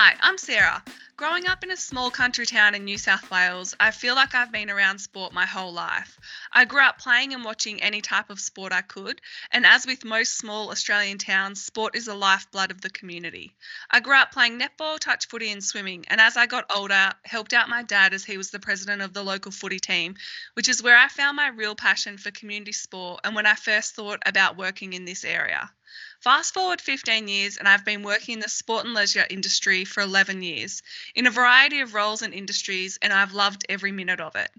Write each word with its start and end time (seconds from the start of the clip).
Hi, 0.00 0.14
I'm 0.20 0.38
Sarah. 0.38 0.80
Growing 1.16 1.48
up 1.48 1.64
in 1.64 1.72
a 1.72 1.76
small 1.76 2.08
country 2.12 2.46
town 2.46 2.76
in 2.76 2.84
New 2.84 2.98
South 2.98 3.28
Wales, 3.32 3.74
I 3.80 3.90
feel 3.90 4.14
like 4.14 4.32
I've 4.32 4.52
been 4.52 4.70
around 4.70 5.00
sport 5.00 5.32
my 5.32 5.44
whole 5.44 5.72
life. 5.72 6.20
I 6.52 6.66
grew 6.66 6.82
up 6.82 7.00
playing 7.00 7.34
and 7.34 7.44
watching 7.44 7.82
any 7.82 8.00
type 8.00 8.30
of 8.30 8.38
sport 8.38 8.72
I 8.72 8.82
could, 8.82 9.20
and 9.50 9.66
as 9.66 9.88
with 9.88 10.04
most 10.04 10.38
small 10.38 10.70
Australian 10.70 11.18
towns, 11.18 11.64
sport 11.64 11.96
is 11.96 12.04
the 12.04 12.14
lifeblood 12.14 12.70
of 12.70 12.80
the 12.80 12.90
community. 12.90 13.56
I 13.90 13.98
grew 13.98 14.14
up 14.14 14.30
playing 14.30 14.60
netball, 14.60 15.00
touch 15.00 15.26
footy, 15.26 15.50
and 15.50 15.64
swimming, 15.64 16.04
and 16.06 16.20
as 16.20 16.36
I 16.36 16.46
got 16.46 16.70
older, 16.72 17.12
helped 17.24 17.52
out 17.52 17.68
my 17.68 17.82
dad 17.82 18.14
as 18.14 18.24
he 18.24 18.36
was 18.36 18.52
the 18.52 18.60
president 18.60 19.02
of 19.02 19.12
the 19.12 19.24
local 19.24 19.50
footy 19.50 19.80
team, 19.80 20.14
which 20.54 20.68
is 20.68 20.80
where 20.80 20.96
I 20.96 21.08
found 21.08 21.34
my 21.34 21.48
real 21.48 21.74
passion 21.74 22.18
for 22.18 22.30
community 22.30 22.70
sport 22.70 23.22
and 23.24 23.34
when 23.34 23.46
I 23.46 23.54
first 23.54 23.96
thought 23.96 24.22
about 24.24 24.56
working 24.56 24.92
in 24.92 25.04
this 25.04 25.24
area. 25.24 25.72
Fast 26.20 26.52
forward 26.52 26.80
15 26.80 27.28
years, 27.28 27.56
and 27.56 27.66
I've 27.66 27.84
been 27.84 28.02
working 28.02 28.34
in 28.34 28.40
the 28.40 28.48
sport 28.48 28.84
and 28.84 28.94
leisure 28.94 29.26
industry 29.30 29.84
for 29.84 30.02
11 30.02 30.42
years 30.42 30.82
in 31.14 31.26
a 31.26 31.30
variety 31.30 31.80
of 31.80 31.94
roles 31.94 32.22
and 32.22 32.34
industries, 32.34 32.98
and 33.00 33.12
I've 33.12 33.32
loved 33.32 33.64
every 33.68 33.92
minute 33.92 34.20
of 34.20 34.36
it. 34.36 34.50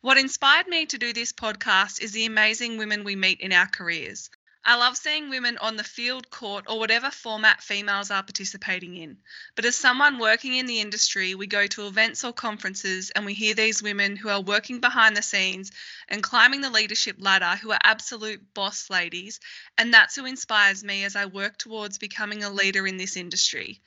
What 0.00 0.18
inspired 0.18 0.66
me 0.66 0.86
to 0.86 0.98
do 0.98 1.12
this 1.12 1.32
podcast 1.32 2.00
is 2.00 2.12
the 2.12 2.26
amazing 2.26 2.78
women 2.78 3.04
we 3.04 3.16
meet 3.16 3.40
in 3.40 3.52
our 3.52 3.66
careers. 3.66 4.30
I 4.66 4.76
love 4.76 4.96
seeing 4.96 5.28
women 5.28 5.58
on 5.58 5.76
the 5.76 5.84
field, 5.84 6.30
court, 6.30 6.64
or 6.68 6.78
whatever 6.78 7.10
format 7.10 7.62
females 7.62 8.10
are 8.10 8.22
participating 8.22 8.96
in. 8.96 9.18
But 9.56 9.66
as 9.66 9.76
someone 9.76 10.18
working 10.18 10.54
in 10.54 10.64
the 10.64 10.80
industry, 10.80 11.34
we 11.34 11.46
go 11.46 11.66
to 11.66 11.86
events 11.86 12.24
or 12.24 12.32
conferences 12.32 13.10
and 13.10 13.26
we 13.26 13.34
hear 13.34 13.52
these 13.52 13.82
women 13.82 14.16
who 14.16 14.30
are 14.30 14.40
working 14.40 14.80
behind 14.80 15.18
the 15.18 15.22
scenes 15.22 15.70
and 16.08 16.22
climbing 16.22 16.62
the 16.62 16.70
leadership 16.70 17.16
ladder 17.18 17.56
who 17.56 17.72
are 17.72 17.78
absolute 17.82 18.54
boss 18.54 18.88
ladies. 18.88 19.38
And 19.76 19.92
that's 19.92 20.16
who 20.16 20.24
inspires 20.24 20.82
me 20.82 21.04
as 21.04 21.14
I 21.14 21.26
work 21.26 21.58
towards 21.58 21.98
becoming 21.98 22.42
a 22.42 22.48
leader 22.48 22.86
in 22.86 22.96
this 22.96 23.18
industry. 23.18 23.82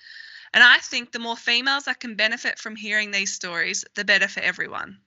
And 0.54 0.64
I 0.64 0.78
think 0.78 1.12
the 1.12 1.18
more 1.18 1.38
females 1.38 1.86
that 1.86 2.00
can 2.00 2.14
benefit 2.14 2.60
from 2.60 2.76
hearing 2.76 3.10
these 3.10 3.34
stories, 3.34 3.84
the 3.96 4.06
better 4.06 4.28
for 4.28 4.42
everyone. 4.42 5.00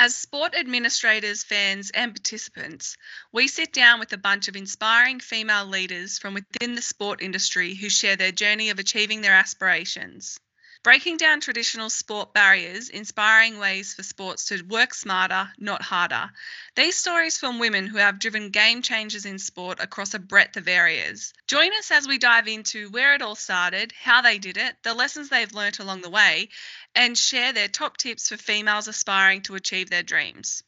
As 0.00 0.14
sport 0.14 0.54
administrators, 0.54 1.42
fans, 1.42 1.90
and 1.90 2.14
participants, 2.14 2.96
we 3.32 3.48
sit 3.48 3.72
down 3.72 3.98
with 3.98 4.12
a 4.12 4.16
bunch 4.16 4.46
of 4.46 4.54
inspiring 4.54 5.18
female 5.18 5.66
leaders 5.66 6.20
from 6.20 6.34
within 6.34 6.76
the 6.76 6.82
sport 6.82 7.20
industry 7.20 7.74
who 7.74 7.90
share 7.90 8.14
their 8.14 8.30
journey 8.30 8.70
of 8.70 8.78
achieving 8.78 9.22
their 9.22 9.34
aspirations. 9.34 10.38
Breaking 10.84 11.16
down 11.16 11.40
traditional 11.40 11.90
sport 11.90 12.32
barriers, 12.32 12.88
inspiring 12.88 13.58
ways 13.58 13.94
for 13.94 14.04
sports 14.04 14.44
to 14.46 14.62
work 14.62 14.94
smarter, 14.94 15.52
not 15.58 15.82
harder. 15.82 16.30
These 16.76 16.96
stories 16.96 17.36
from 17.36 17.58
women 17.58 17.88
who 17.88 17.98
have 17.98 18.20
driven 18.20 18.50
game 18.50 18.80
changers 18.80 19.26
in 19.26 19.40
sport 19.40 19.80
across 19.80 20.14
a 20.14 20.20
breadth 20.20 20.56
of 20.56 20.68
areas. 20.68 21.34
Join 21.48 21.72
us 21.74 21.90
as 21.90 22.06
we 22.06 22.18
dive 22.18 22.46
into 22.46 22.90
where 22.90 23.14
it 23.14 23.22
all 23.22 23.34
started, 23.34 23.92
how 24.00 24.22
they 24.22 24.38
did 24.38 24.56
it, 24.56 24.76
the 24.84 24.94
lessons 24.94 25.28
they've 25.28 25.52
learnt 25.52 25.80
along 25.80 26.02
the 26.02 26.10
way, 26.10 26.48
and 26.94 27.18
share 27.18 27.52
their 27.52 27.68
top 27.68 27.96
tips 27.96 28.28
for 28.28 28.36
females 28.36 28.86
aspiring 28.86 29.42
to 29.42 29.56
achieve 29.56 29.90
their 29.90 30.04
dreams. 30.04 30.62